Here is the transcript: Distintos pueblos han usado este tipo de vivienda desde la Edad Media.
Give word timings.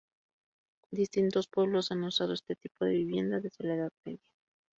Distintos 0.89 1.47
pueblos 1.47 1.91
han 1.91 2.01
usado 2.03 2.33
este 2.33 2.55
tipo 2.55 2.85
de 2.85 2.93
vivienda 2.93 3.39
desde 3.39 3.63
la 3.65 3.75
Edad 3.75 3.91
Media. 4.03 4.25